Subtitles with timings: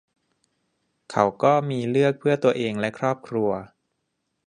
[1.11, 3.49] เขาก็มีเลือกเพื่อตัวเองและครอบครัว